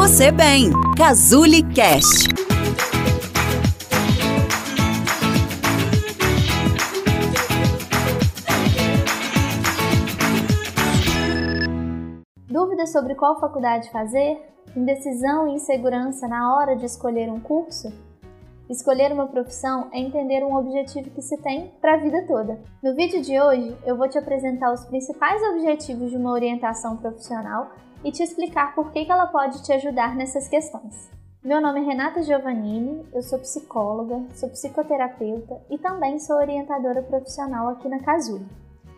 [0.00, 0.70] você bem.
[0.96, 2.26] Cazuli Cast.
[12.48, 14.40] Dúvidas sobre qual faculdade fazer?
[14.74, 17.92] Indecisão e insegurança na hora de escolher um curso?
[18.70, 22.58] Escolher uma profissão é entender um objetivo que se tem para a vida toda.
[22.82, 27.70] No vídeo de hoje, eu vou te apresentar os principais objetivos de uma orientação profissional
[28.04, 31.10] e te explicar por que ela pode te ajudar nessas questões.
[31.42, 37.68] Meu nome é Renata Giovannini, eu sou psicóloga, sou psicoterapeuta e também sou orientadora profissional
[37.68, 38.46] aqui na Casuli.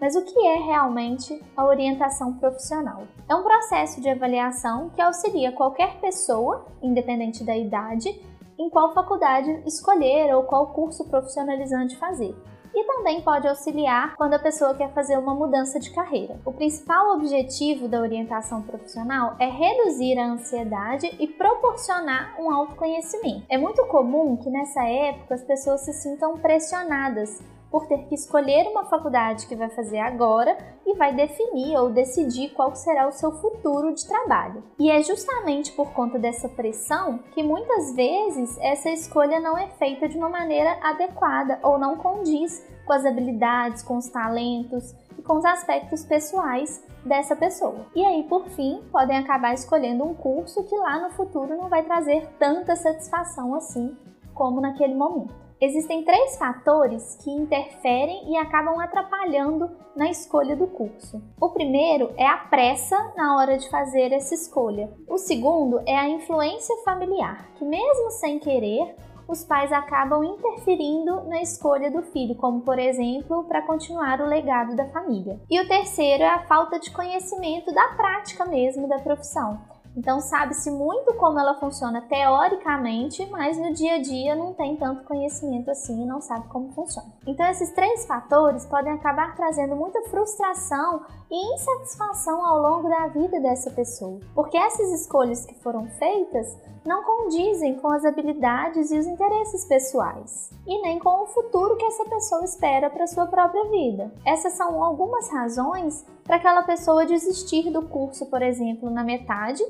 [0.00, 3.02] Mas o que é realmente a orientação profissional?
[3.28, 8.08] É um processo de avaliação que auxilia qualquer pessoa, independente da idade,
[8.56, 12.36] em qual faculdade escolher ou qual curso profissionalizante fazer.
[12.74, 16.38] E também pode auxiliar quando a pessoa quer fazer uma mudança de carreira.
[16.44, 23.44] O principal objetivo da orientação profissional é reduzir a ansiedade e proporcionar um autoconhecimento.
[23.48, 28.66] É muito comum que nessa época as pessoas se sintam pressionadas por ter que escolher
[28.68, 33.32] uma faculdade que vai fazer agora e vai definir ou decidir qual será o seu
[33.32, 34.62] futuro de trabalho.
[34.78, 40.08] E é justamente por conta dessa pressão que muitas vezes essa escolha não é feita
[40.08, 45.34] de uma maneira adequada ou não condiz com as habilidades, com os talentos e com
[45.34, 47.86] os aspectos pessoais dessa pessoa.
[47.94, 51.82] E aí, por fim, podem acabar escolhendo um curso que lá no futuro não vai
[51.82, 53.94] trazer tanta satisfação assim
[54.34, 55.47] como naquele momento.
[55.60, 61.20] Existem três fatores que interferem e acabam atrapalhando na escolha do curso.
[61.40, 64.88] O primeiro é a pressa na hora de fazer essa escolha.
[65.08, 68.94] O segundo é a influência familiar, que mesmo sem querer,
[69.26, 74.76] os pais acabam interferindo na escolha do filho, como por exemplo, para continuar o legado
[74.76, 75.40] da família.
[75.50, 79.58] E o terceiro é a falta de conhecimento da prática mesmo da profissão.
[79.96, 85.04] Então sabe-se muito como ela funciona teoricamente, mas no dia a dia não tem tanto
[85.04, 87.12] conhecimento assim e não sabe como funciona.
[87.26, 93.40] Então esses três fatores podem acabar trazendo muita frustração e insatisfação ao longo da vida
[93.40, 99.06] dessa pessoa, porque essas escolhas que foram feitas não condizem com as habilidades e os
[99.06, 104.10] interesses pessoais, e nem com o futuro que essa pessoa espera para sua própria vida.
[104.24, 109.62] Essas são algumas razões para aquela pessoa desistir do curso, por exemplo, na metade,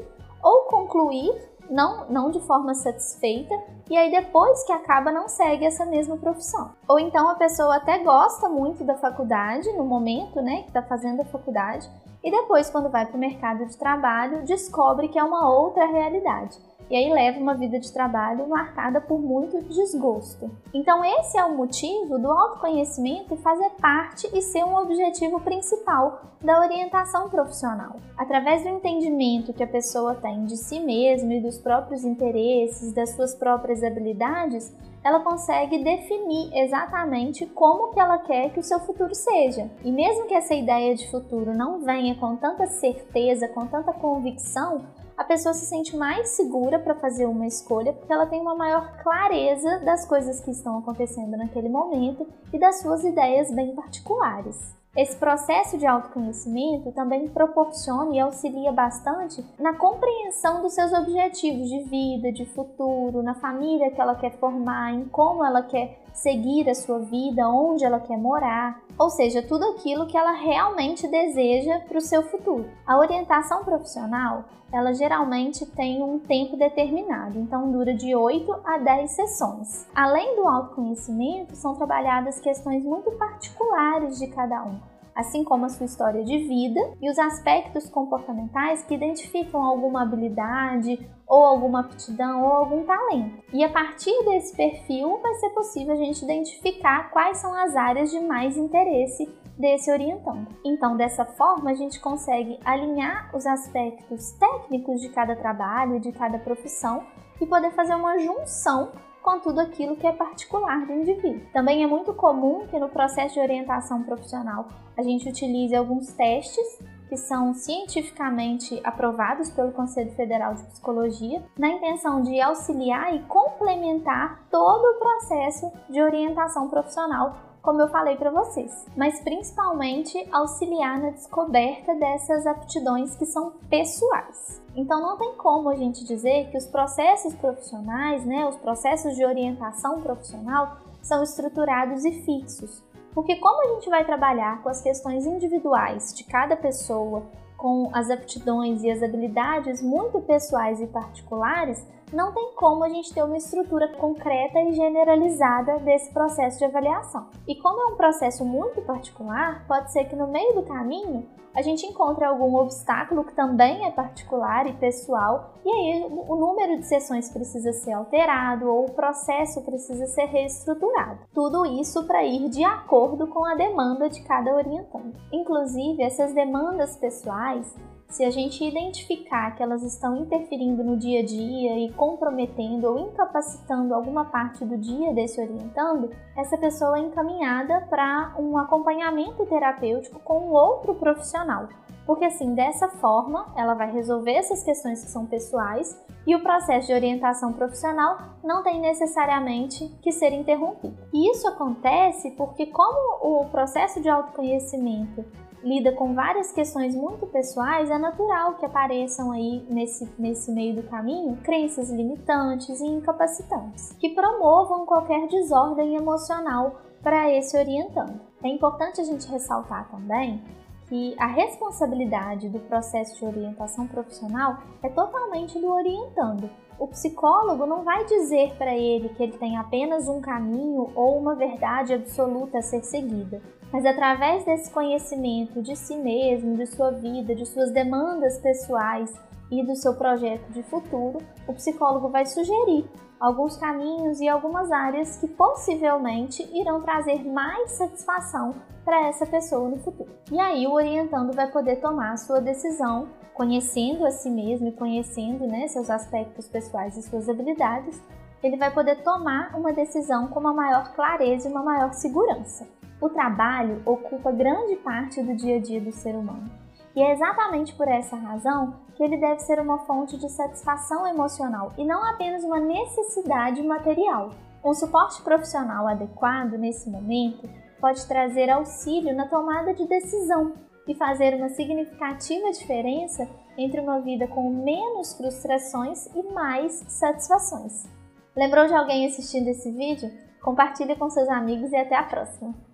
[0.43, 1.33] ou concluir,
[1.71, 3.55] não, não de forma satisfeita,
[3.91, 6.73] e aí depois que acaba não segue essa mesma profissão.
[6.89, 11.23] Ou então a pessoa até gosta muito da faculdade, no momento né, que está fazendo
[11.23, 11.89] a faculdade,
[12.23, 16.59] e depois, quando vai para o mercado de trabalho, descobre que é uma outra realidade
[16.91, 20.51] e aí leva uma vida de trabalho marcada por muito desgosto.
[20.73, 26.61] Então, esse é o motivo do autoconhecimento fazer parte e ser um objetivo principal da
[26.61, 27.97] orientação profissional.
[28.17, 33.11] Através do entendimento que a pessoa tem de si mesma e dos próprios interesses, das
[33.11, 34.73] suas próprias habilidades,
[35.05, 39.71] ela consegue definir exatamente como que ela quer que o seu futuro seja.
[39.85, 44.83] E mesmo que essa ideia de futuro não venha com tanta certeza, com tanta convicção,
[45.19, 49.03] a pessoa se sente mais segura para fazer uma escolha porque ela tem uma maior
[49.03, 54.79] clareza das coisas que estão acontecendo naquele momento e das suas ideias bem particulares.
[54.97, 61.83] Esse processo de autoconhecimento também proporciona e auxilia bastante na compreensão dos seus objetivos de
[61.83, 66.75] vida, de futuro, na família que ela quer formar, em como ela quer seguir a
[66.75, 71.99] sua vida, onde ela quer morar, ou seja, tudo aquilo que ela realmente deseja para
[71.99, 72.69] o seu futuro.
[72.85, 79.11] A orientação profissional, ela geralmente tem um tempo determinado, então dura de 8 a 10
[79.11, 79.87] sessões.
[79.95, 84.79] Além do autoconhecimento, são trabalhadas questões muito particulares de cada um
[85.19, 91.11] assim como a sua história de vida e os aspectos comportamentais que identificam alguma habilidade
[91.27, 93.43] ou alguma aptidão ou algum talento.
[93.53, 98.13] E a partir desse perfil vai ser possível a gente identificar quais são as áreas
[98.13, 100.47] de mais interesse desse orientando.
[100.65, 106.39] Então, dessa forma, a gente consegue alinhar os aspectos técnicos de cada trabalho de cada
[106.39, 107.03] profissão
[107.41, 108.93] e poder fazer uma junção
[109.29, 111.43] com tudo aquilo que é particular do indivíduo.
[111.53, 114.67] Também é muito comum que no processo de orientação profissional
[114.97, 116.79] a gente utilize alguns testes
[117.11, 124.47] que são cientificamente aprovados pelo Conselho Federal de Psicologia, na intenção de auxiliar e complementar
[124.51, 131.11] todo o processo de orientação profissional como eu falei para vocês, mas principalmente auxiliar na
[131.11, 134.63] descoberta dessas aptidões que são pessoais.
[134.75, 139.23] Então não tem como a gente dizer que os processos profissionais, né, os processos de
[139.23, 142.83] orientação profissional são estruturados e fixos.
[143.13, 147.23] Porque como a gente vai trabalhar com as questões individuais de cada pessoa,
[147.59, 153.13] com as aptidões e as habilidades muito pessoais e particulares, não tem como a gente
[153.13, 157.27] ter uma estrutura concreta e generalizada desse processo de avaliação.
[157.47, 161.63] E como é um processo muito particular, pode ser que no meio do caminho a
[161.63, 166.87] gente encontre algum obstáculo que também é particular e pessoal, e aí o número de
[166.87, 171.19] sessões precisa ser alterado ou o processo precisa ser reestruturado.
[171.35, 175.17] Tudo isso para ir de acordo com a demanda de cada orientando.
[175.33, 177.75] Inclusive, essas demandas pessoais
[178.09, 182.99] se a gente identificar que elas estão interferindo no dia a dia e comprometendo ou
[182.99, 190.19] incapacitando alguma parte do dia desse orientando, essa pessoa é encaminhada para um acompanhamento terapêutico
[190.21, 191.69] com outro profissional.
[192.07, 196.87] Porque assim, dessa forma, ela vai resolver essas questões que são pessoais e o processo
[196.87, 200.97] de orientação profissional não tem necessariamente que ser interrompido.
[201.13, 205.23] E isso acontece porque como o processo de autoconhecimento
[205.63, 210.83] lida com várias questões muito pessoais, é natural que apareçam aí nesse, nesse meio do
[210.85, 218.21] caminho crenças limitantes e incapacitantes, que promovam qualquer desordem emocional para esse orientando.
[218.43, 220.43] É importante a gente ressaltar também
[220.89, 226.49] que a responsabilidade do processo de orientação profissional é totalmente do orientando.
[226.79, 231.35] O psicólogo não vai dizer para ele que ele tem apenas um caminho ou uma
[231.35, 233.43] verdade absoluta a ser seguida.
[233.73, 239.13] Mas através desse conhecimento de si mesmo, de sua vida, de suas demandas pessoais
[239.51, 242.89] e do seu projeto de futuro, o psicólogo vai sugerir
[243.19, 248.55] alguns caminhos e algumas áreas que possivelmente irão trazer mais satisfação
[248.85, 250.09] para essa pessoa no futuro.
[250.31, 254.73] E aí o orientando vai poder tomar a sua decisão, conhecendo a si mesmo e
[254.73, 258.03] conhecendo né, seus aspectos pessoais e suas habilidades,
[258.43, 262.67] ele vai poder tomar uma decisão com uma maior clareza e uma maior segurança.
[263.01, 266.51] O trabalho ocupa grande parte do dia a dia do ser humano.
[266.97, 271.73] E é exatamente por essa razão que ele deve ser uma fonte de satisfação emocional
[271.79, 274.31] e não apenas uma necessidade material.
[274.65, 277.49] Um suporte profissional adequado nesse momento
[277.81, 280.55] pode trazer auxílio na tomada de decisão
[280.89, 287.87] e fazer uma significativa diferença entre uma vida com menos frustrações e mais satisfações.
[288.35, 290.11] Lembrou de alguém assistindo esse vídeo?
[290.41, 292.68] Compartilhe com seus amigos e até a próxima!